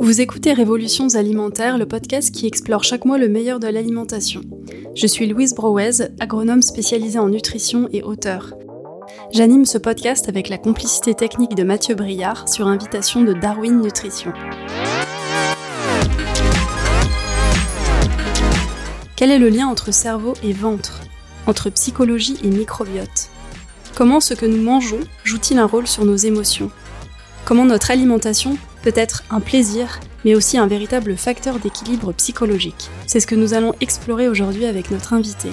[0.00, 4.40] Vous écoutez Révolutions alimentaires, le podcast qui explore chaque mois le meilleur de l'alimentation.
[4.96, 8.54] Je suis Louise Brouez, agronome spécialisée en nutrition et auteur.
[9.32, 14.32] J'anime ce podcast avec la complicité technique de Mathieu Briard sur invitation de Darwin Nutrition.
[19.14, 21.00] Quel est le lien entre cerveau et ventre?
[21.50, 23.28] Entre psychologie et microbiote
[23.96, 26.70] Comment ce que nous mangeons joue-t-il un rôle sur nos émotions?
[27.44, 32.88] Comment notre alimentation peut être un plaisir, mais aussi un véritable facteur d'équilibre psychologique?
[33.08, 35.48] C'est ce que nous allons explorer aujourd'hui avec notre invité.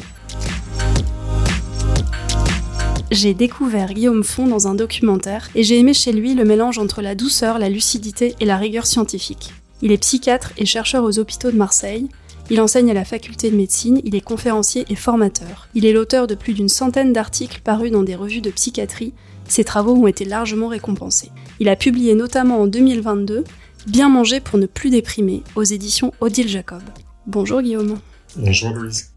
[3.10, 7.02] J'ai découvert Guillaume Font dans un documentaire et j'ai aimé chez lui le mélange entre
[7.02, 9.52] la douceur, la lucidité et la rigueur scientifique.
[9.82, 12.08] Il est psychiatre et chercheur aux hôpitaux de Marseille
[12.50, 15.68] il enseigne à la faculté de médecine, il est conférencier et formateur.
[15.76, 19.14] Il est l'auteur de plus d'une centaine d'articles parus dans des revues de psychiatrie.
[19.48, 21.32] Ses travaux ont été largement récompensés.
[21.60, 23.44] Il a publié notamment en 2022
[23.88, 26.82] Bien manger pour ne plus déprimer aux éditions Odile Jacob.
[27.26, 28.00] Bonjour Guillaume.
[28.36, 29.17] Bonjour Louise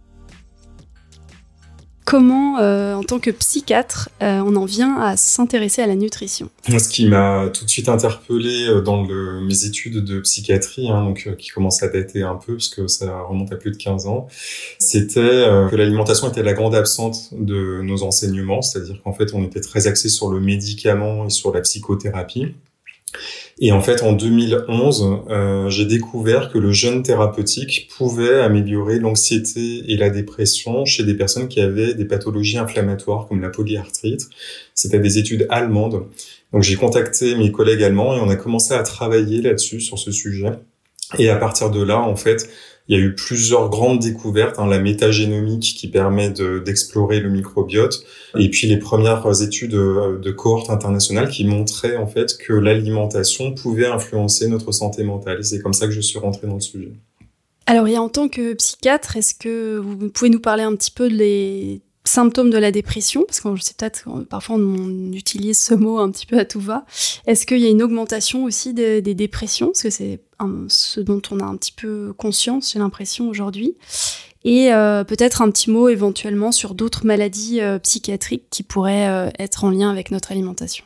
[2.11, 6.51] comment, euh, en tant que psychiatre, euh, on en vient à s'intéresser à la nutrition
[6.67, 11.33] Ce qui m'a tout de suite interpellé euh, dans mes études de psychiatrie, hein, donc
[11.39, 14.27] qui commencent à dater un peu parce que ça remonte à plus de 15 ans,
[14.81, 19.61] c'était que l'alimentation était la grande absente de nos enseignements, c'est-à-dire qu'en fait on était
[19.61, 22.55] très axé sur le médicament et sur la psychothérapie.
[23.59, 29.85] Et en fait, en 2011, euh, j'ai découvert que le jeûne thérapeutique pouvait améliorer l'anxiété
[29.93, 34.29] et la dépression chez des personnes qui avaient des pathologies inflammatoires comme la polyarthrite.
[34.75, 36.07] C'était des études allemandes.
[36.53, 40.11] Donc j'ai contacté mes collègues allemands et on a commencé à travailler là-dessus, sur ce
[40.11, 40.53] sujet.
[41.19, 42.49] Et à partir de là, en fait,
[42.91, 48.05] il y a eu plusieurs grandes découvertes, hein, la métagénomique qui permet d'explorer le microbiote,
[48.37, 53.55] et puis les premières études euh, de cohorte internationale qui montraient en fait que l'alimentation
[53.55, 55.39] pouvait influencer notre santé mentale.
[55.39, 56.93] Et c'est comme ça que je suis rentré dans le sujet.
[57.67, 61.09] Alors, et en tant que psychiatre, est-ce que vous pouvez nous parler un petit peu
[61.09, 66.11] des symptômes de la dépression, parce que sais peut-être parfois on utilise ce mot un
[66.11, 66.85] petit peu à tout va.
[67.27, 69.69] Est-ce qu'il y a une augmentation aussi des, dépressions?
[69.69, 70.21] Parce que c'est
[70.69, 73.77] ce dont on a un petit peu conscience, j'ai l'impression aujourd'hui.
[74.45, 79.31] Et euh, peut-être un petit mot éventuellement sur d'autres maladies euh, psychiatriques qui pourraient euh,
[79.39, 80.85] être en lien avec notre alimentation.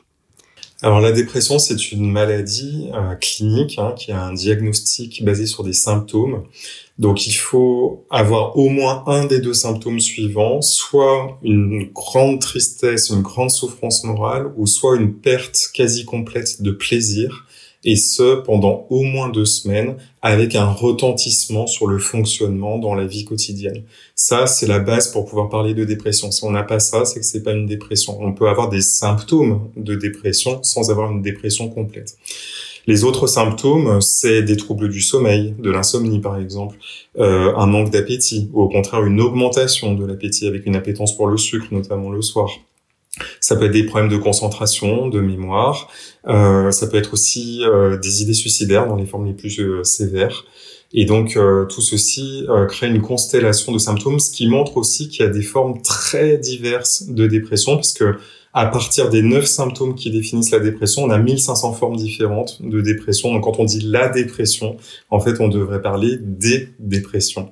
[0.84, 5.72] Alors la dépression, c'est une maladie clinique hein, qui a un diagnostic basé sur des
[5.72, 6.44] symptômes.
[6.98, 13.08] Donc il faut avoir au moins un des deux symptômes suivants, soit une grande tristesse,
[13.08, 17.46] une grande souffrance morale, ou soit une perte quasi complète de plaisir,
[17.84, 23.04] et ce pendant au moins deux semaines, avec un retentissement sur le fonctionnement dans la
[23.04, 23.82] vie quotidienne.
[24.14, 26.30] Ça, c'est la base pour pouvoir parler de dépression.
[26.30, 28.16] Si on n'a pas ça, c'est que c'est pas une dépression.
[28.20, 32.16] On peut avoir des symptômes de dépression sans avoir une dépression complète.
[32.86, 36.76] Les autres symptômes, c'est des troubles du sommeil, de l'insomnie par exemple,
[37.18, 41.26] euh, un manque d'appétit, ou au contraire une augmentation de l'appétit avec une appétence pour
[41.26, 42.50] le sucre, notamment le soir.
[43.40, 45.88] Ça peut être des problèmes de concentration, de mémoire.
[46.26, 49.84] Euh, ça peut être aussi euh, des idées suicidaires dans les formes les plus euh,
[49.84, 50.44] sévères.
[50.96, 55.08] Et donc euh, tout ceci euh, crée une constellation de symptômes, ce qui montre aussi
[55.08, 58.04] qu'il y a des formes très diverses de dépression, puisque
[58.52, 62.80] à partir des neuf symptômes qui définissent la dépression, on a 1500 formes différentes de
[62.80, 63.34] dépression.
[63.34, 64.76] Donc quand on dit la dépression,
[65.10, 67.50] en fait, on devrait parler des dépressions.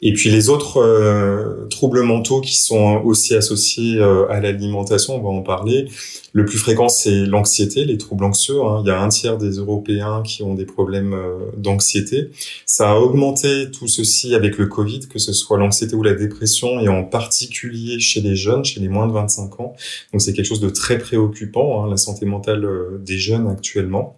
[0.00, 5.20] Et puis les autres euh, troubles mentaux qui sont aussi associés euh, à l'alimentation, on
[5.20, 5.88] va en parler.
[6.32, 8.62] Le plus fréquent, c'est l'anxiété, les troubles anxieux.
[8.62, 8.82] Hein.
[8.84, 12.30] Il y a un tiers des Européens qui ont des problèmes euh, d'anxiété.
[12.64, 16.78] Ça a augmenté tout ceci avec le Covid, que ce soit l'anxiété ou la dépression,
[16.78, 19.74] et en particulier chez les jeunes, chez les moins de 25 ans.
[20.12, 22.68] Donc c'est quelque chose de très préoccupant, hein, la santé mentale
[23.00, 24.16] des jeunes actuellement.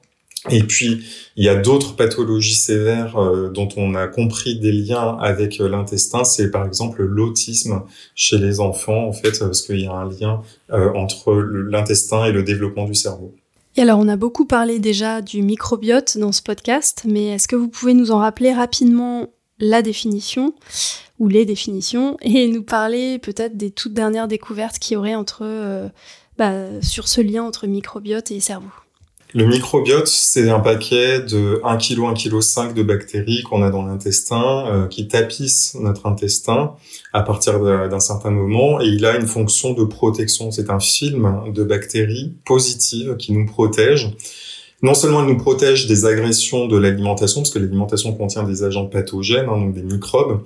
[0.48, 1.04] Et puis,
[1.36, 5.68] il y a d'autres pathologies sévères euh, dont on a compris des liens avec euh,
[5.68, 6.24] l'intestin.
[6.24, 7.82] C'est par exemple l'autisme
[8.14, 10.40] chez les enfants, en fait, parce qu'il y a un lien
[10.72, 13.34] euh, entre l'intestin et le développement du cerveau.
[13.76, 17.56] Et alors, on a beaucoup parlé déjà du microbiote dans ce podcast, mais est-ce que
[17.56, 19.28] vous pouvez nous en rappeler rapidement
[19.58, 20.54] la définition
[21.18, 25.90] ou les définitions et nous parler peut-être des toutes dernières découvertes qu'il y aurait entre,
[26.38, 28.70] bah, sur ce lien entre microbiote et cerveau?
[29.32, 33.70] Le microbiote, c'est un paquet de 1 kg, 1 kg 5 de bactéries qu'on a
[33.70, 36.72] dans l'intestin, euh, qui tapissent notre intestin
[37.12, 40.50] à partir d'un certain moment, et il a une fonction de protection.
[40.50, 44.10] C'est un film de bactéries positives qui nous protège.
[44.82, 48.86] non seulement elle nous protège des agressions de l'alimentation, parce que l'alimentation contient des agents
[48.86, 50.40] pathogènes, hein, donc des microbes,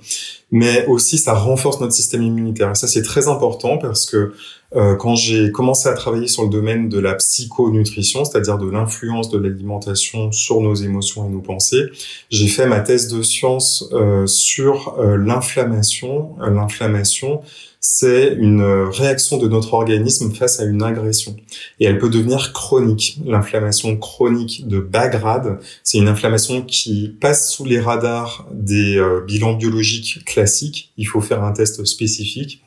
[0.51, 2.71] mais aussi ça renforce notre système immunitaire.
[2.71, 4.33] Et ça, c'est très important parce que
[4.73, 9.29] euh, quand j'ai commencé à travailler sur le domaine de la psychonutrition, c'est-à-dire de l'influence
[9.29, 11.85] de l'alimentation sur nos émotions et nos pensées,
[12.29, 16.35] j'ai fait ma thèse de science euh, sur euh, l'inflammation.
[16.39, 17.41] L'inflammation,
[17.79, 21.35] c'est une réaction de notre organisme face à une agression.
[21.79, 23.19] Et elle peut devenir chronique.
[23.23, 29.53] L'inflammation chronique de bas grade, c'est une inflammation qui passe sous les radars des bilans
[29.53, 30.91] biologiques classiques.
[30.97, 32.64] Il faut faire un test spécifique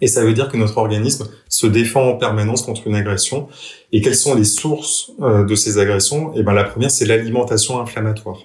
[0.00, 3.48] et ça veut dire que notre organisme se défend en permanence contre une agression.
[3.92, 6.32] Et quelles sont les sources euh, de ces agressions?
[6.36, 8.38] Eh ben, la première, c'est l'alimentation inflammatoire.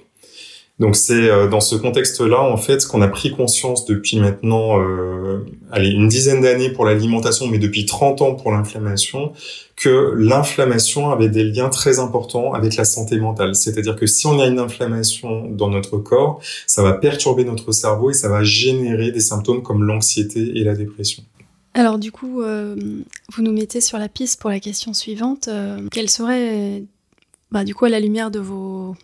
[0.80, 5.45] Donc c'est euh, dans ce contexte-là, en fait, qu'on a pris conscience depuis maintenant, euh,
[5.72, 9.34] allez, une dizaine d'années pour l'alimentation, mais depuis 30 ans pour l'inflammation,
[9.75, 13.54] que l'inflammation avait des liens très importants avec la santé mentale.
[13.56, 18.10] C'est-à-dire que si on a une inflammation dans notre corps, ça va perturber notre cerveau
[18.10, 21.24] et ça va générer des symptômes comme l'anxiété et la dépression.
[21.74, 22.75] Alors du coup, euh,
[23.31, 25.48] vous nous mettez sur la piste pour la question suivante.
[25.48, 26.84] Euh, quelle serait,
[27.52, 28.96] bah, du coup, à la lumière de vos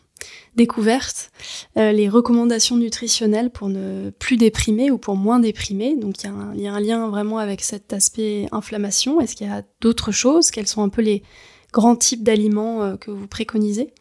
[0.56, 1.32] découvertes,
[1.78, 5.96] euh, les recommandations nutritionnelles pour ne plus déprimer ou pour moins déprimer?
[5.96, 9.20] Donc il y, a un lien vraiment avec cet aspect inflammation.
[9.20, 10.52] Est-ce qu'il y a d'autres choses?
[10.52, 11.24] Quels sont un peu les
[11.72, 13.94] grands types d'aliments que vous préconisez?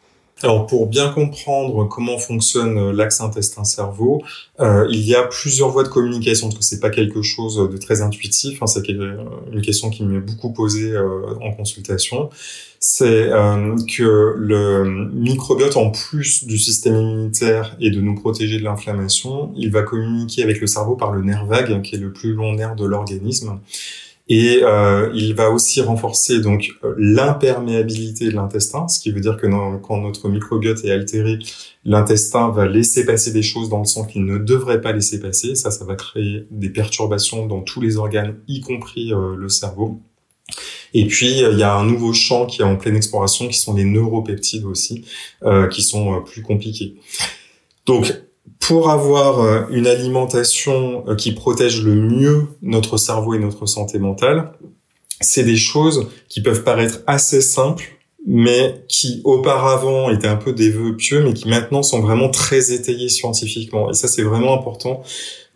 [0.42, 4.22] Alors pour bien comprendre comment fonctionne euh, l'axe intestin-cerveau,
[4.60, 7.76] euh, il y a plusieurs voies de communication parce que c'est pas quelque chose de
[7.76, 8.62] très intuitif.
[8.62, 12.30] Hein, c'est une question qui m'est beaucoup posée euh, en consultation.
[12.80, 13.30] C'est
[13.88, 19.72] que le microbiote, en plus du système immunitaire et de nous protéger de l'inflammation, il
[19.72, 22.76] va communiquer avec le cerveau par le nerf vague, qui est le plus long nerf
[22.76, 23.58] de l'organisme.
[24.30, 29.46] Et euh, il va aussi renforcer donc l'imperméabilité de l'intestin, ce qui veut dire que
[29.78, 31.38] quand notre microbiote est altéré,
[31.84, 35.54] l'intestin va laisser passer des choses dans le sang qu'il ne devrait pas laisser passer.
[35.54, 40.00] Ça, ça va créer des perturbations dans tous les organes, y compris euh, le cerveau.
[40.94, 43.74] Et puis, il y a un nouveau champ qui est en pleine exploration, qui sont
[43.74, 45.04] les neuropeptides aussi,
[45.42, 46.96] euh, qui sont euh, plus compliqués.
[47.86, 48.12] Donc,
[48.60, 53.98] pour avoir euh, une alimentation euh, qui protège le mieux notre cerveau et notre santé
[53.98, 54.52] mentale,
[55.20, 57.84] c'est des choses qui peuvent paraître assez simples,
[58.26, 62.72] mais qui auparavant étaient un peu des vœux pieux, mais qui maintenant sont vraiment très
[62.72, 63.90] étayés scientifiquement.
[63.90, 65.02] Et ça, c'est vraiment important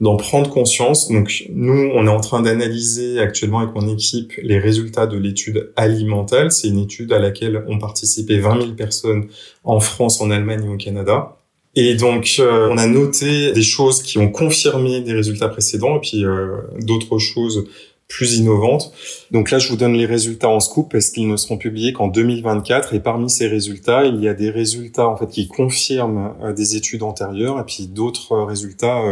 [0.01, 1.09] d'en prendre conscience.
[1.09, 5.73] Donc, nous, on est en train d'analyser actuellement avec mon équipe les résultats de l'étude
[5.77, 6.51] alimentale.
[6.51, 9.29] C'est une étude à laquelle ont participé 20 000 personnes
[9.63, 11.37] en France, en Allemagne et au Canada.
[11.75, 16.01] Et donc, euh, on a noté des choses qui ont confirmé des résultats précédents et
[16.01, 17.67] puis euh, d'autres choses
[18.09, 18.93] plus innovantes.
[19.31, 22.09] Donc là, je vous donne les résultats en scoop parce qu'ils ne seront publiés qu'en
[22.09, 22.93] 2024.
[22.93, 26.77] Et parmi ces résultats, il y a des résultats en fait qui confirment euh, des
[26.77, 29.03] études antérieures et puis d'autres résultats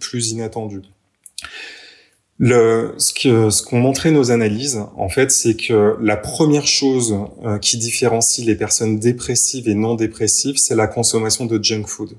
[0.00, 0.82] plus inattendus.
[2.44, 7.16] Le, ce que ce qu'ont montré nos analyses, en fait, c'est que la première chose
[7.44, 12.16] euh, qui différencie les personnes dépressives et non dépressives, c'est la consommation de junk food.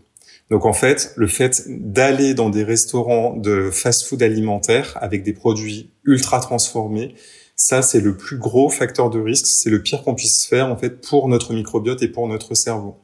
[0.50, 5.92] Donc en fait, le fait d'aller dans des restaurants de fast-food alimentaire avec des produits
[6.06, 7.16] ultra transformés,
[7.58, 10.78] ça c'est le plus gros facteur de risque, c'est le pire qu'on puisse faire en
[10.78, 12.96] fait pour notre microbiote et pour notre cerveau.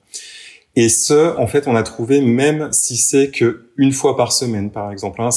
[0.81, 4.71] Et ce, en fait, on a trouvé même si c'est que une fois par semaine,
[4.71, 5.27] par exemple, hein,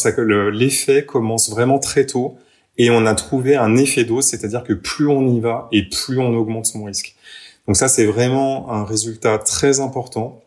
[0.53, 2.37] l'effet commence vraiment très tôt
[2.79, 6.21] et on a trouvé un effet dose, c'est-à-dire que plus on y va et plus
[6.21, 7.17] on augmente son risque.
[7.67, 10.45] Donc ça, c'est vraiment un résultat très important.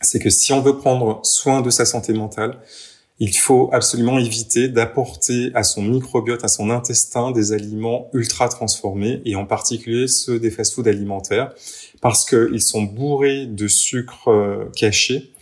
[0.00, 2.56] C'est que si on veut prendre soin de sa santé mentale,
[3.18, 9.22] il faut absolument éviter d'apporter à son microbiote, à son intestin, des aliments ultra transformés,
[9.24, 11.52] et en particulier ceux des fast-foods alimentaires,
[12.02, 15.32] parce qu'ils sont bourrés de sucre euh, caché,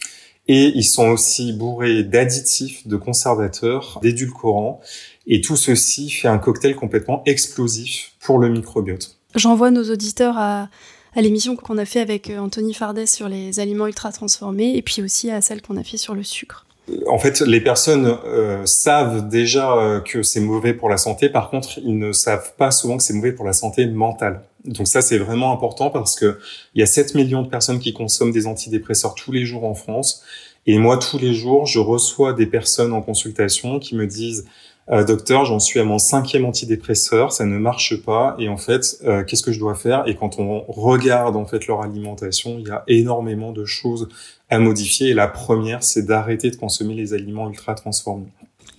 [0.47, 4.81] et ils sont aussi bourrés d'additifs, de conservateurs, d'édulcorants,
[5.27, 9.17] et tout ceci fait un cocktail complètement explosif pour le microbiote.
[9.35, 10.69] J'envoie nos auditeurs à,
[11.17, 15.03] l'émission qu'on a fait avec euh, Anthony Fardet sur les aliments ultra transformés, et puis
[15.03, 16.67] aussi à celle qu'on a fait sur le sucre
[17.07, 21.31] en fait, les personnes euh, savent déjà euh, que c'est mauvais pour la santé.
[21.31, 24.43] Par contre, ils ne savent pas souvent que c'est mauvais pour la santé mentale.
[24.67, 26.39] Donc ça, c'est vraiment important parce que
[26.75, 29.75] il y a 7 millions de personnes qui consomment des antidépresseurs tous les jours en
[29.75, 30.23] France.
[30.67, 34.47] Et moi, tous les jours, je reçois des personnes en consultation qui me disent
[34.91, 38.99] euh, docteur, j'en suis à mon cinquième antidépresseur, ça ne marche pas, et en fait,
[39.05, 40.05] euh, qu'est-ce que je dois faire?
[40.07, 44.09] Et quand on regarde en fait leur alimentation, il y a énormément de choses
[44.51, 45.09] à modifier.
[45.09, 48.29] Et la première, c'est d'arrêter de consommer les aliments ultra transformés.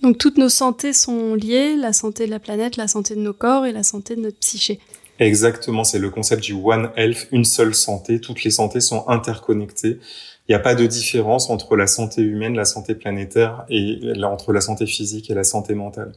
[0.02, 3.32] Donc toutes nos santé sont liées, la santé de la planète, la santé de nos
[3.32, 4.78] corps et la santé de notre psyché.
[5.18, 8.20] Exactement, c'est le concept du One Health, une seule santé.
[8.20, 9.98] Toutes les santé sont interconnectées.
[10.48, 14.52] Il n'y a pas de différence entre la santé humaine, la santé planétaire et entre
[14.52, 16.12] la santé physique et la santé mentale.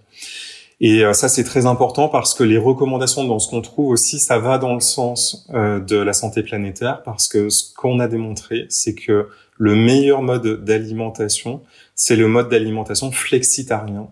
[0.81, 4.19] Et euh, ça, c'est très important parce que les recommandations dans ce qu'on trouve aussi,
[4.19, 8.07] ça va dans le sens euh, de la santé planétaire parce que ce qu'on a
[8.07, 11.61] démontré, c'est que le meilleur mode d'alimentation,
[11.95, 14.09] c'est le mode d'alimentation flexitarien.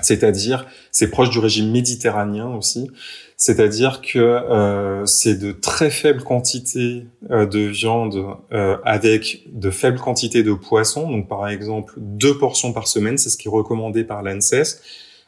[0.00, 2.90] C'est-à-dire, c'est proche du régime méditerranéen aussi.
[3.36, 9.98] C'est-à-dire que euh, c'est de très faibles quantités euh, de viande euh, avec de faibles
[9.98, 11.10] quantités de poissons.
[11.10, 14.80] Donc, par exemple, deux portions par semaine, c'est ce qui est recommandé par l'ANSES.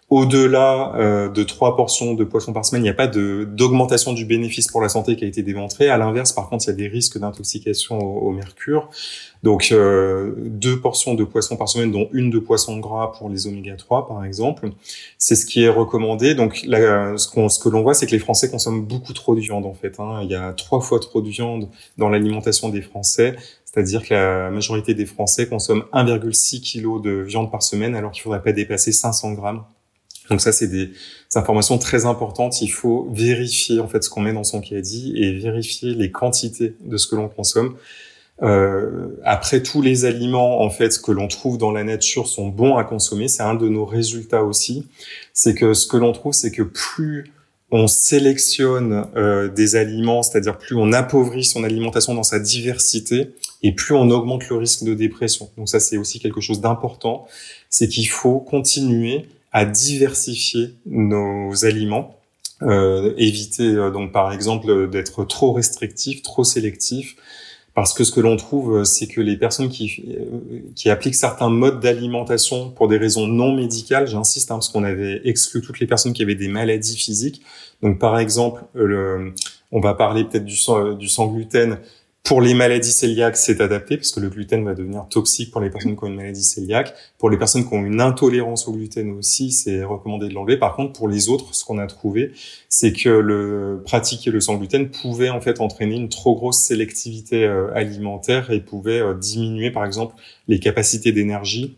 [0.09, 4.25] Au-delà euh, de trois portions de poisson par semaine, il n'y a pas d'augmentation du
[4.25, 5.89] bénéfice pour la santé qui a été démontré.
[5.89, 8.89] À l'inverse, par contre, il y a des risques d'intoxication au, mercure.
[9.43, 13.49] Donc, euh, deux portions de poisson par semaine, dont une de poisson gras pour les
[13.49, 14.71] oméga 3, par exemple.
[15.19, 16.37] C'est ce qui est recommandé.
[16.37, 19.41] Donc, là, ce, ce que l'on voit, c'est que les Français consomment beaucoup trop de
[19.41, 19.99] viande, en fait.
[19.99, 20.21] Hein.
[20.23, 23.35] Il y a trois fois trop de viande dans l'alimentation des Français.
[23.65, 28.23] C'est-à-dire que la majorité des Français consomment 1,6 kg de viande par semaine, alors qu'il
[28.23, 29.65] faudrait pas dépasser 500 grammes.
[30.31, 30.91] Donc ça, c'est des,
[31.35, 32.63] informations très importantes.
[32.63, 36.75] Il faut vérifier en fait ce qu'on met dans son caddie et vérifier les quantités
[36.81, 37.77] de ce que l'on consomme.
[38.43, 42.77] Euh, après, tous les aliments en fait que l'on trouve dans la nature sont bons
[42.77, 43.29] à consommer.
[43.29, 44.87] C'est un de nos résultats aussi.
[45.33, 47.33] C'est que ce que l'on trouve, c'est que plus
[47.73, 53.73] on sélectionne euh, des aliments, c'est-à-dire plus on appauvrit son alimentation dans sa diversité, et
[53.73, 55.51] plus on augmente le risque de dépression.
[55.57, 57.27] Donc ça, c'est aussi quelque chose d'important.
[57.69, 62.21] C'est qu'il faut continuer à diversifier nos aliments,
[62.61, 67.17] euh, éviter euh, donc par exemple d'être trop restrictif, trop sélectif,
[67.73, 71.49] parce que ce que l'on trouve, c'est que les personnes qui, euh, qui appliquent certains
[71.49, 75.87] modes d'alimentation pour des raisons non médicales, j'insiste, hein, parce qu'on avait exclu toutes les
[75.87, 77.41] personnes qui avaient des maladies physiques.
[77.83, 79.33] Donc par exemple, le,
[79.73, 81.79] on va parler peut-être du sang, du sang gluten.
[82.27, 85.71] Pour les maladies cœliaques, c'est adapté parce que le gluten va devenir toxique pour les
[85.71, 86.93] personnes qui ont une maladie cœliaque.
[87.19, 90.57] Pour les personnes qui ont une intolérance au gluten aussi, c'est recommandé de l'enlever.
[90.57, 92.33] Par contre, pour les autres, ce qu'on a trouvé,
[92.69, 97.45] c'est que le pratiquer le sans gluten pouvait en fait entraîner une trop grosse sélectivité
[97.45, 100.17] euh, alimentaire et pouvait euh, diminuer, par exemple,
[100.49, 101.77] les capacités d'énergie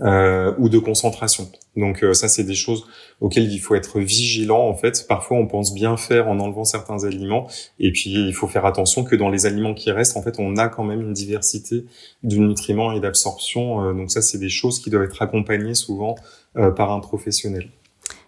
[0.00, 1.50] euh, ou de concentration.
[1.76, 2.86] Donc euh, ça, c'est des choses
[3.20, 4.66] auxquelles il faut être vigilant.
[4.66, 7.48] En fait, parfois on pense bien faire en enlevant certains aliments,
[7.78, 10.56] et puis il faut faire attention que dans les aliments qui restent, en fait, on
[10.56, 11.84] a quand même une diversité
[12.22, 13.84] de nutriments et d'absorption.
[13.84, 16.14] Euh, donc ça, c'est des choses qui doivent être accompagnées souvent
[16.56, 17.68] euh, par un professionnel.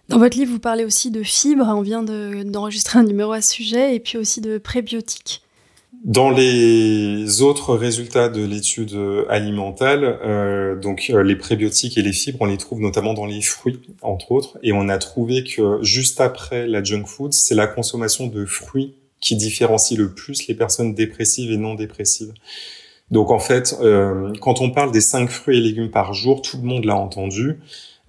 [0.09, 1.65] Dans votre livre, vous parlez aussi de fibres.
[1.67, 5.41] On vient d'enregistrer un numéro à ce sujet, et puis aussi de prébiotiques.
[6.07, 8.97] Dans les autres résultats de l'étude
[9.27, 13.41] alimentale, euh, donc euh, les prébiotiques et les fibres, on les trouve notamment dans les
[13.41, 17.67] fruits, entre autres, et on a trouvé que juste après la junk food, c'est la
[17.67, 22.31] consommation de fruits qui différencie le plus les personnes dépressives et non dépressives.
[23.11, 26.55] Donc en fait, euh, quand on parle des cinq fruits et légumes par jour, tout
[26.55, 27.59] le monde l'a entendu.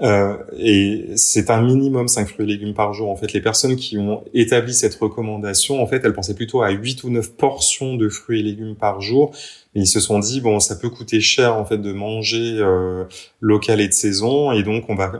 [0.00, 3.10] Euh, et c'est un minimum 5 fruits et légumes par jour.
[3.10, 6.70] En fait, les personnes qui ont établi cette recommandation, en fait, elles pensaient plutôt à
[6.70, 9.32] 8 ou 9 portions de fruits et légumes par jour.
[9.74, 13.04] Et ils se sont dit, bon, ça peut coûter cher, en fait, de manger euh,
[13.40, 14.52] local et de saison.
[14.52, 15.12] Et donc, on va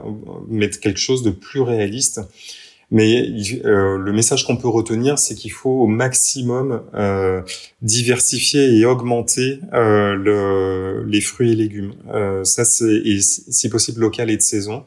[0.47, 2.21] mettre quelque chose de plus réaliste.
[2.91, 3.31] Mais
[3.65, 7.41] euh, le message qu'on peut retenir, c'est qu'il faut au maximum euh,
[7.81, 11.93] diversifier et augmenter euh, le, les fruits et légumes.
[12.11, 14.85] Euh, ça, c'est si possible local et de saison.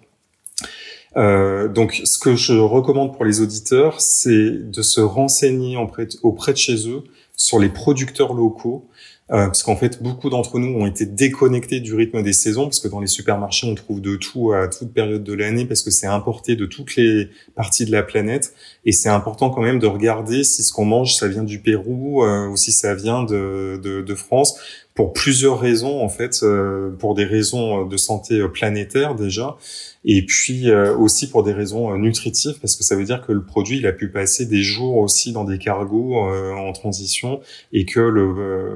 [1.16, 6.58] Euh, donc, ce que je recommande pour les auditeurs, c'est de se renseigner auprès de
[6.58, 7.04] chez eux
[7.36, 8.88] sur les producteurs locaux
[9.32, 12.80] euh, parce qu'en fait, beaucoup d'entre nous ont été déconnectés du rythme des saisons, parce
[12.80, 15.90] que dans les supermarchés, on trouve de tout à toute période de l'année, parce que
[15.90, 19.86] c'est importé de toutes les parties de la planète, et c'est important quand même de
[19.86, 23.80] regarder si ce qu'on mange, ça vient du Pérou, euh, ou si ça vient de,
[23.82, 24.58] de, de France,
[24.94, 29.56] pour plusieurs raisons, en fait, euh, pour des raisons de santé planétaire déjà,
[30.04, 33.32] et puis euh, aussi pour des raisons euh, nutritives parce que ça veut dire que
[33.32, 37.40] le produit il a pu passer des jours aussi dans des cargos euh, en transition
[37.72, 38.00] et que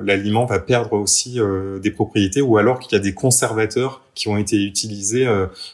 [0.04, 1.38] l'aliment va perdre aussi
[1.82, 5.26] des propriétés ou alors qu'il y a des conservateurs qui ont été utilisés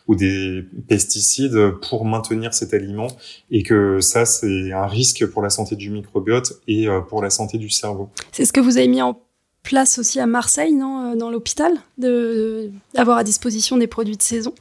[0.09, 3.09] ou des pesticides pour maintenir cet aliment
[3.51, 7.59] et que ça c'est un risque pour la santé du microbiote et pour la santé
[7.59, 8.11] du cerveau.
[8.33, 9.19] C'est ce que vous avez mis en
[9.63, 14.55] place aussi à Marseille, non, dans l'hôpital, d'avoir à disposition des produits de saison?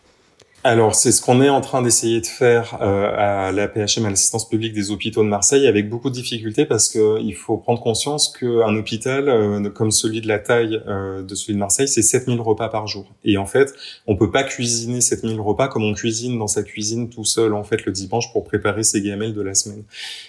[0.64, 4.12] Alors, c'est ce qu'on est en train d'essayer de faire euh, à la PHM, à
[4.12, 8.30] l'assistance publique des hôpitaux de Marseille, avec beaucoup de difficultés parce qu'il faut prendre conscience
[8.30, 12.40] qu'un hôpital, euh, comme celui de la taille euh, de celui de Marseille, c'est 7000
[12.42, 13.12] repas par jour.
[13.26, 13.74] Et en fait,
[14.06, 17.64] on peut pas cuisiner 7000 repas comme on cuisine dans sa cuisine tout seul, en
[17.64, 19.84] fait, le dimanche pour préparer ses gamelles de la semaine.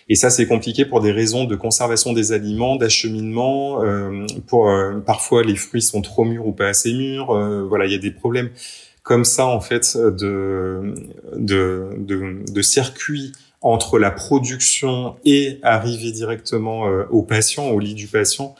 [0.08, 3.80] Et ça, c'est compliqué pour des raisons de conservation des aliments, d'acheminement.
[4.46, 4.70] pour
[5.04, 7.34] Parfois, les fruits sont trop mûrs ou pas assez mûrs.
[7.68, 8.48] voilà, il y a des problèmes
[9.02, 10.94] comme ça en fait de
[11.36, 13.32] de, de, de circuits
[13.62, 18.54] entre la production et arriver directement euh, au patient, au lit du patient.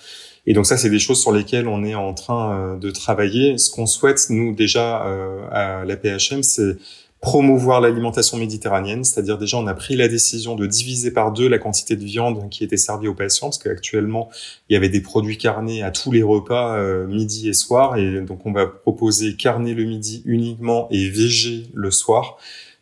[0.47, 3.59] Et donc ça, c'est des choses sur lesquelles on est en train euh, de travailler.
[3.59, 6.77] Ce qu'on souhaite, nous, déjà euh, à la PHM, c'est
[7.23, 11.59] promouvoir l'alimentation méditerranéenne, c'est-à-dire déjà on a pris la décision de diviser par deux la
[11.59, 14.29] quantité de viande qui était servie aux patients, parce qu'actuellement
[14.69, 18.21] il y avait des produits carnés à tous les repas euh, midi et soir, et
[18.23, 22.39] donc on va proposer carné le midi uniquement et végé le soir.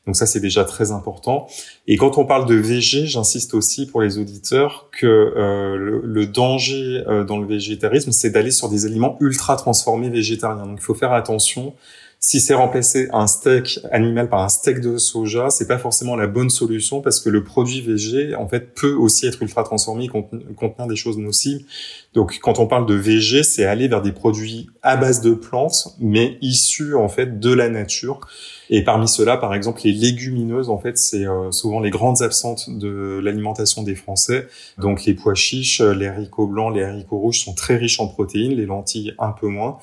[0.06, 1.46] Donc ça c'est déjà très important.
[1.86, 6.26] Et quand on parle de végé, j'insiste aussi pour les auditeurs que euh, le, le,
[6.26, 10.64] danger euh, dans le végétarisme, c'est d'aller sur des aliments ultra transformés végétariens.
[10.64, 11.74] Donc il faut faire attention
[12.22, 16.26] si c'est remplacer un steak animal par un steak de soja, c'est pas forcément la
[16.26, 20.86] bonne solution parce que le produit VG, en fait, peut aussi être ultra transformé, contenir
[20.86, 21.64] des choses nocives.
[22.12, 25.96] Donc, quand on parle de VG, c'est aller vers des produits à base de plantes,
[25.98, 28.20] mais issus, en fait, de la nature.
[28.68, 32.68] Et parmi ceux-là, par exemple, les légumineuses, en fait, c'est euh, souvent les grandes absentes
[32.68, 34.46] de l'alimentation des Français.
[34.76, 38.52] Donc, les pois chiches, les haricots blancs, les haricots rouges sont très riches en protéines,
[38.52, 39.78] les lentilles un peu moins.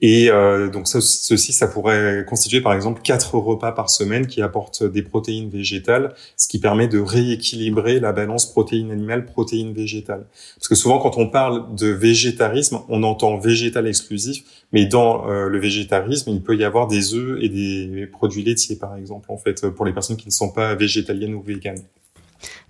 [0.00, 4.84] Et euh, donc ceci, ça pourrait constituer par exemple quatre repas par semaine qui apportent
[4.84, 10.26] des protéines végétales, ce qui permet de rééquilibrer la balance protéines animales, protéines végétales.
[10.56, 15.48] Parce que souvent quand on parle de végétarisme, on entend végétal exclusif, mais dans euh,
[15.48, 19.36] le végétarisme, il peut y avoir des œufs et des produits laitiers par exemple, en
[19.36, 21.82] fait, pour les personnes qui ne sont pas végétaliennes ou véganes.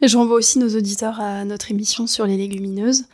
[0.02, 3.04] Je renvoie aussi nos auditeurs à notre émission sur les légumineuses.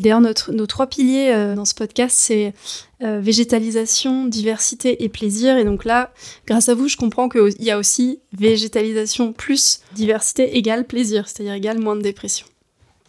[0.00, 2.54] D'ailleurs, nos trois piliers euh, dans ce podcast, c'est
[3.02, 5.56] euh, végétalisation, diversité et plaisir.
[5.56, 6.12] Et donc là,
[6.46, 11.54] grâce à vous, je comprends qu'il y a aussi végétalisation plus diversité égale plaisir, c'est-à-dire
[11.54, 12.46] égale moins de dépression.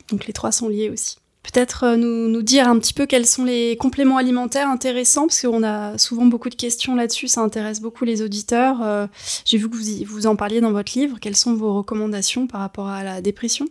[0.10, 1.18] Donc les trois sont liés aussi
[1.52, 5.64] peut-être euh, nous, dire un petit peu quels sont les compléments alimentaires intéressants, parce qu'on
[5.64, 8.82] a souvent beaucoup de questions là-dessus, ça intéresse beaucoup les auditeurs.
[8.84, 9.08] Euh,
[9.46, 11.18] j'ai vu que vous, vous en parliez dans votre livre.
[11.20, 13.68] Quelles sont vos recommandations par rapport à la dépression?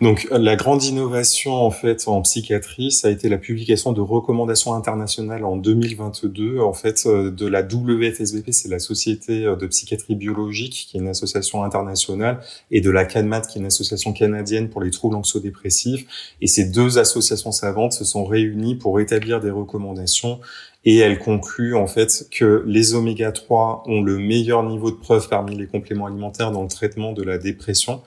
[0.00, 4.74] Donc la grande innovation en fait en psychiatrie, ça a été la publication de recommandations
[4.74, 10.16] internationales en 2022 en fait euh, de la WFSBP, c'est la Société euh, de psychiatrie
[10.16, 12.40] biologique qui est une association internationale
[12.72, 16.64] et de la CANMAT qui est une association canadienne pour les troubles anxio-dépressifs et ces
[16.64, 20.40] deux associations savantes se sont réunies pour établir des recommandations
[20.84, 25.28] et elle conclut en fait que les oméga 3 ont le meilleur niveau de preuve
[25.28, 28.02] parmi les compléments alimentaires dans le traitement de la dépression.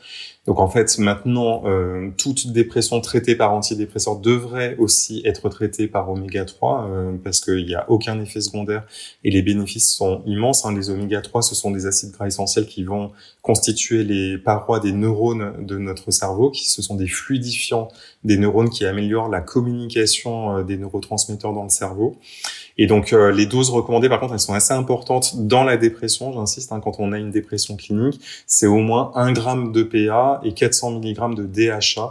[0.46, 6.10] Donc en fait maintenant euh, toute dépression traitée par antidépresseurs devrait aussi être traitée par
[6.10, 8.84] oméga 3 euh, parce qu'il n'y a aucun effet secondaire
[9.24, 10.66] et les bénéfices sont immenses.
[10.66, 10.74] Hein.
[10.74, 13.12] Les oméga 3 ce sont des acides gras essentiels qui vont
[13.48, 17.88] constituer les parois des neurones de notre cerveau, qui ce sont des fluidifiants
[18.26, 22.18] des neurones qui améliorent la communication euh, des neurotransmetteurs dans le cerveau.
[22.78, 26.34] Et donc euh, les doses recommandées, par contre, elles sont assez importantes dans la dépression.
[26.34, 30.42] J'insiste, hein, quand on a une dépression clinique, c'est au moins 1 gramme de PA
[30.44, 32.10] et 400 mg de DHA.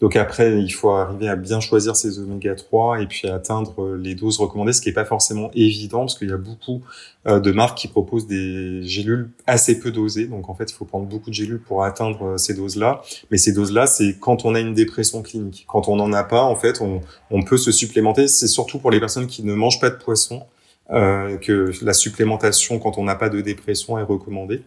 [0.00, 4.14] Donc après, il faut arriver à bien choisir ces oméga 3 et puis atteindre les
[4.14, 6.82] doses recommandées, ce qui n'est pas forcément évident parce qu'il y a beaucoup
[7.26, 10.26] euh, de marques qui proposent des gélules assez peu dosées.
[10.26, 13.00] Donc en fait, il faut prendre beaucoup de gélules pour atteindre euh, ces doses-là.
[13.30, 15.64] Mais ces doses-là, c'est quand on a une dépression clinique.
[15.66, 18.28] Quand on n'en a pas, en fait, on, peut se supplémenter.
[18.28, 20.42] C'est surtout pour les personnes qui ne mangent pas de poisson
[20.90, 24.62] euh, que la supplémentation quand on n'a pas de dépression est recommandée.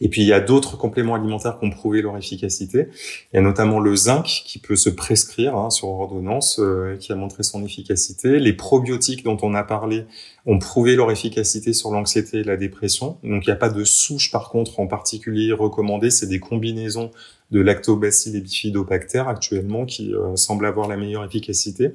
[0.00, 2.88] Et puis il y a d'autres compléments alimentaires qui ont prouvé leur efficacité.
[3.32, 7.12] Il y a notamment le zinc qui peut se prescrire hein, sur ordonnance, euh, qui
[7.12, 8.38] a montré son efficacité.
[8.38, 10.04] Les probiotiques dont on a parlé
[10.46, 13.18] ont prouvé leur efficacité sur l'anxiété et la dépression.
[13.22, 17.10] Donc il n'y a pas de souche par contre en particulier recommandée, c'est des combinaisons
[17.50, 21.92] de lactobacilles et bifidobactères actuellement qui euh, semblent avoir la meilleure efficacité.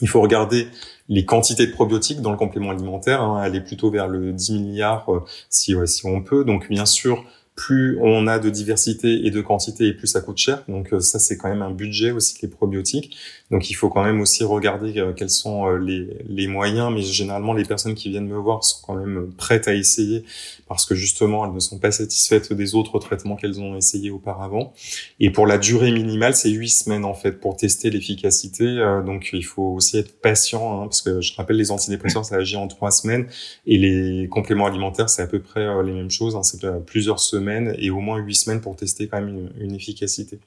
[0.00, 0.68] Il faut regarder
[1.08, 3.22] les quantités de probiotiques dans le complément alimentaire.
[3.22, 6.44] Hein, aller plutôt vers le 10 milliards euh, si, si on peut.
[6.44, 7.24] Donc bien sûr,
[7.56, 10.62] plus on a de diversité et de quantité et plus ça coûte cher.
[10.68, 13.16] Donc ça c'est quand même un budget aussi les probiotiques.
[13.50, 16.92] Donc il faut quand même aussi regarder quels sont les, les moyens.
[16.92, 20.24] Mais généralement les personnes qui viennent me voir sont quand même prêtes à essayer
[20.68, 24.74] parce que justement elles ne sont pas satisfaites des autres traitements qu'elles ont essayé auparavant.
[25.18, 28.66] Et pour la durée minimale c'est huit semaines en fait pour tester l'efficacité.
[29.06, 32.56] donc il faut aussi être patient hein, parce que je rappelle les antidépresseurs ça agit
[32.56, 33.28] en trois semaines
[33.66, 36.36] et les compléments alimentaires c'est à peu près les mêmes choses.
[36.36, 37.45] Hein, c'est plusieurs semaines
[37.78, 40.38] et au moins huit semaines pour tester quand même une, efficacité.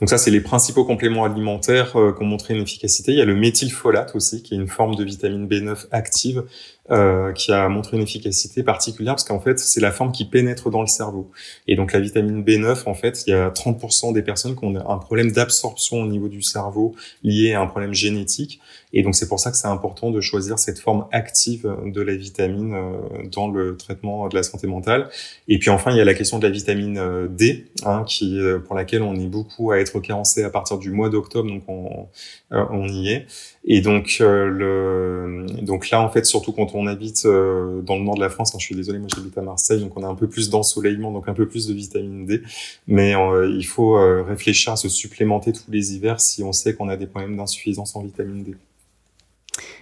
[0.00, 3.12] Donc ça, c'est les principaux compléments alimentaires euh, qui ont montré une efficacité.
[3.12, 6.44] Il y a le méthylfolate aussi, qui est une forme de vitamine B9 active
[6.92, 10.68] euh, qui a montré une efficacité particulière parce qu'en fait, c'est la forme qui pénètre
[10.68, 11.30] dans le cerveau.
[11.66, 14.76] Et donc la vitamine B9, en fait, il y a 30% des personnes qui ont
[14.76, 18.60] un problème d'absorption au niveau du cerveau lié à un problème génétique.
[18.92, 22.14] Et donc c'est pour ça que c'est important de choisir cette forme active de la
[22.14, 25.08] vitamine euh, dans le traitement de la santé mentale.
[25.48, 28.38] Et puis enfin, il y a la question de la vitamine euh, D, hein, qui
[28.66, 32.08] pour laquelle on est beaucoup à être carencé à partir du mois d'octobre, donc on,
[32.50, 33.26] on y est.
[33.64, 38.14] Et donc, le, donc là, en fait, surtout quand on habite euh, dans le nord
[38.14, 40.28] de la France, je suis désolé, moi j'habite à Marseille, donc on a un peu
[40.28, 42.42] plus d'ensoleillement, donc un peu plus de vitamine D.
[42.86, 46.88] Mais euh, il faut réfléchir à se supplémenter tous les hivers si on sait qu'on
[46.88, 48.54] a des problèmes d'insuffisance en vitamine D.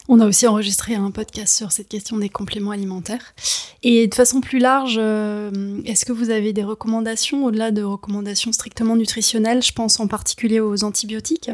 [0.08, 3.34] On a aussi enregistré un podcast sur cette question des compléments alimentaires.
[3.84, 8.96] Et de façon plus large, est-ce que vous avez des recommandations au-delà de recommandations strictement
[8.96, 9.62] nutritionnelles?
[9.62, 11.50] Je pense en particulier aux antibiotiques.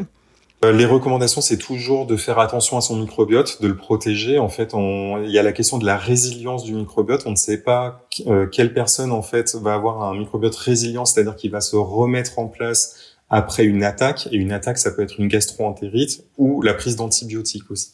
[0.65, 4.39] Euh, les recommandations, c'est toujours de faire attention à son microbiote, de le protéger.
[4.39, 5.21] En fait, on...
[5.21, 7.23] il y a la question de la résilience du microbiote.
[7.27, 11.35] On ne sait pas euh, quelle personne en fait va avoir un microbiote résilient, c'est-à-dire
[11.35, 12.95] qu'il va se remettre en place
[13.29, 14.29] après une attaque.
[14.31, 17.91] Et une attaque, ça peut être une gastroentérite ou la prise d'antibiotiques aussi.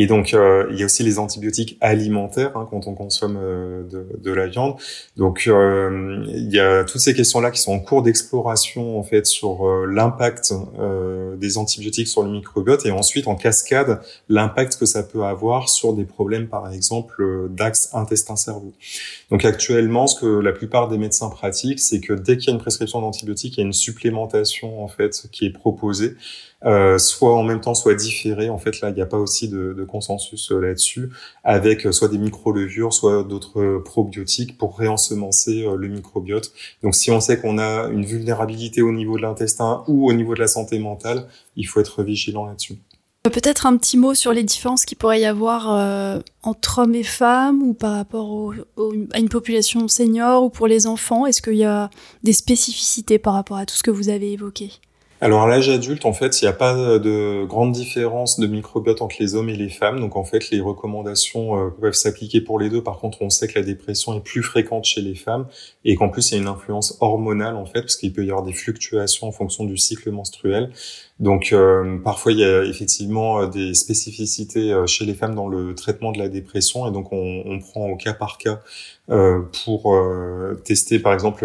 [0.00, 3.82] Et donc, euh, il y a aussi les antibiotiques alimentaires hein, quand on consomme euh,
[3.82, 4.76] de, de, la viande.
[5.16, 9.26] Donc, euh, il y a toutes ces questions-là qui sont en cours d'exploration en fait
[9.26, 10.54] sur l'impact
[11.36, 15.92] des antibiotiques sur le microbiote et ensuite en cascade l'impact que ça peut avoir sur
[15.94, 18.72] des problèmes, par exemple, d'axe intestin-cerveau.
[19.32, 22.54] Donc, actuellement, ce que la plupart des médecins pratiquent, c'est que dès qu'il y a
[22.54, 26.14] une prescription d'antibiotiques, il y a une supplémentation en fait qui est proposée
[26.64, 28.50] euh, soit en même temps, soit différé.
[28.50, 31.10] En fait, là, il n'y a pas aussi de, de consensus euh, là-dessus,
[31.42, 36.52] avec euh, soit des micro-levures, soit d'autres probiotiques pour réensemencer le microbiote.
[36.84, 40.34] Donc, si on sait qu'on a une vulnérabilité au niveau de l'intestin ou au niveau
[40.34, 42.78] de la santé mentale, il faut être vigilant là-dessus.
[43.24, 47.02] Peut-être un petit mot sur les différences qu'il pourrait y avoir euh, entre hommes et
[47.02, 48.54] femmes ou par rapport
[49.12, 51.26] à une population senior ou pour les enfants.
[51.26, 51.90] Est-ce qu'il y a
[52.22, 54.70] des spécificités par rapport à tout ce que vous avez évoqué?
[55.20, 59.02] Alors à l'âge adulte, en fait, il n'y a pas de grande différence de microbiote
[59.02, 59.98] entre les hommes et les femmes.
[59.98, 62.82] Donc en fait, les recommandations euh, peuvent s'appliquer pour les deux.
[62.82, 65.46] Par contre, on sait que la dépression est plus fréquente chez les femmes
[65.84, 68.30] et qu'en plus, il y a une influence hormonale en fait, parce qu'il peut y
[68.30, 70.70] avoir des fluctuations en fonction du cycle menstruel.
[71.20, 75.48] Donc euh, parfois il y a effectivement euh, des spécificités euh, chez les femmes dans
[75.48, 78.60] le traitement de la dépression et donc on, on prend au cas par cas
[79.10, 79.96] euh, pour
[80.64, 81.44] tester par exemple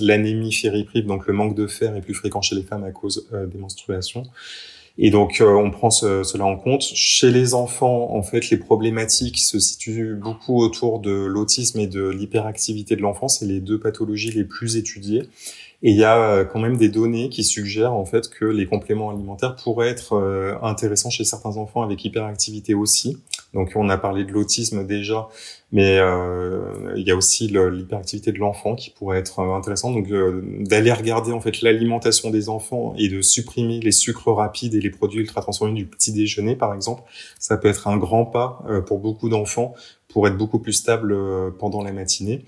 [0.00, 3.28] l'anémie ferriprive, donc le manque de fer est plus fréquent chez les femmes à cause
[3.32, 4.22] des menstruations.
[4.96, 6.82] Et donc on prend cela en compte.
[6.82, 12.08] Chez les enfants, en fait, les problématiques se situent beaucoup autour de l'autisme et de
[12.08, 13.28] l'hyperactivité de l'enfant.
[13.28, 15.28] C'est les deux pathologies les plus étudiées.
[15.84, 18.66] Et il y a euh, quand même des données qui suggèrent en fait que les
[18.66, 23.18] compléments alimentaires pourraient être euh, intéressants chez certains enfants avec hyperactivité aussi.
[23.54, 25.28] Donc on a parlé de l'autisme déjà,
[25.70, 29.92] mais euh, il y a aussi l'hyperactivité de l'enfant qui pourrait être intéressant.
[29.92, 30.08] Donc
[30.68, 34.90] d'aller regarder en fait l'alimentation des enfants et de supprimer les sucres rapides et les
[34.90, 37.04] produits ultra transformés du petit déjeuner par exemple,
[37.38, 39.74] ça peut être un grand pas pour beaucoup d'enfants
[40.08, 41.16] pour être beaucoup plus stable
[41.58, 42.44] pendant la matinée.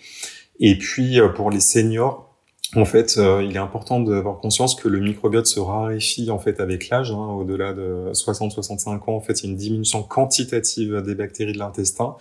[0.58, 2.29] Et puis pour les seniors,
[2.76, 6.60] en fait, euh, il est important d'avoir conscience que le microbiote se raréfie en fait
[6.60, 7.10] avec l'âge.
[7.10, 11.52] Hein, Au-delà de 60-65 ans, en fait, il y a une diminution quantitative des bactéries
[11.52, 12.16] de l'intestin,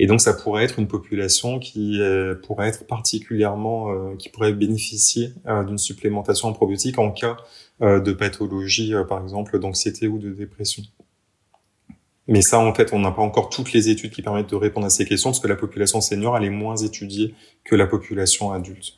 [0.00, 2.00] et donc ça pourrait être une population qui
[2.44, 7.36] pourrait être particulièrement, euh, qui pourrait bénéficier euh, d'une supplémentation en probiotiques en cas
[7.80, 10.84] de pathologie, par exemple d'anxiété ou de dépression.
[12.28, 14.86] Mais ça, en fait, on n'a pas encore toutes les études qui permettent de répondre
[14.86, 17.34] à ces questions, parce que la population senior, elle est moins étudiée
[17.64, 18.94] que la population adulte.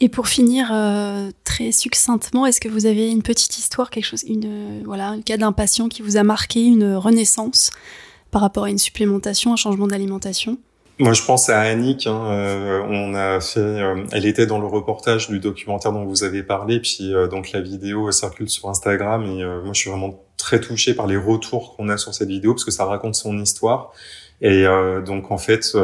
[0.00, 4.22] Et pour finir euh, très succinctement, est-ce que vous avez une petite histoire, quelque chose,
[4.28, 7.72] une euh, voilà, le cas d'un patient qui vous a marqué une renaissance
[8.30, 10.56] par rapport à une supplémentation, un changement d'alimentation?
[11.00, 12.06] Moi, je pense à Annick.
[12.06, 13.82] Hein, euh, on a fait,
[14.12, 18.10] elle était dans le reportage du documentaire dont vous avez parlé, puis donc la vidéo
[18.12, 21.96] circule sur Instagram et moi, je suis vraiment très touché par les retours qu'on a
[21.96, 23.92] sur cette vidéo parce que ça raconte son histoire.
[24.40, 24.64] Et
[25.06, 25.76] donc, en fait,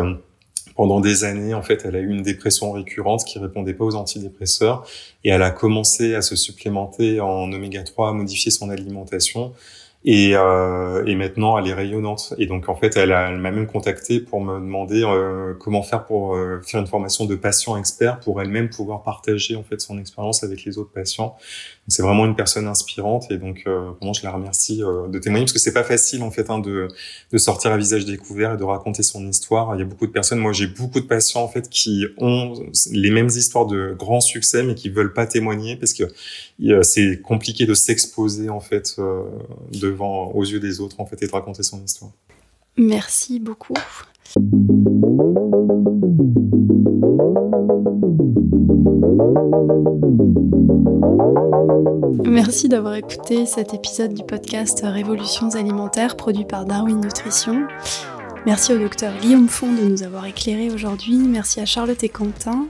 [0.74, 3.94] pendant des années, en fait, elle a eu une dépression récurrente qui répondait pas aux
[3.94, 4.86] antidépresseurs
[5.22, 9.52] et elle a commencé à se supplémenter en oméga 3, à modifier son alimentation
[10.06, 12.34] et, euh, et, maintenant, elle est rayonnante.
[12.36, 16.34] Et donc, en fait, elle, m'a même contacté pour me demander euh, comment faire pour
[16.34, 20.44] euh, faire une formation de patient expert pour elle-même pouvoir partager en fait son expérience
[20.44, 21.36] avec les autres patients.
[21.88, 25.44] C'est vraiment une personne inspirante et donc euh, vraiment je la remercie euh, de témoigner
[25.44, 26.88] parce que c'est pas facile en fait hein, de,
[27.30, 29.74] de sortir à visage découvert et de raconter son histoire.
[29.76, 32.54] Il y a beaucoup de personnes, moi j'ai beaucoup de patients en fait qui ont
[32.90, 36.04] les mêmes histoires de grands succès mais qui veulent pas témoigner parce que
[36.82, 38.96] c'est compliqué de s'exposer en fait
[39.72, 42.12] devant aux yeux des autres en fait et de raconter son histoire.
[42.76, 43.74] Merci beaucoup.
[52.24, 57.66] Merci d'avoir écouté cet épisode du podcast Révolutions alimentaires produit par Darwin Nutrition.
[58.46, 61.16] Merci au docteur Guillaume Font de nous avoir éclairé aujourd'hui.
[61.16, 62.66] Merci à Charlotte et Quentin,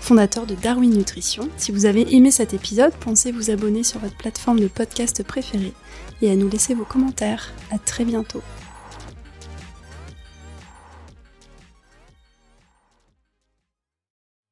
[0.00, 1.48] fondateurs de Darwin Nutrition.
[1.56, 5.72] Si vous avez aimé cet épisode, pensez vous abonner sur votre plateforme de podcast préférée
[6.22, 7.52] et à nous laisser vos commentaires.
[7.70, 8.42] À très bientôt.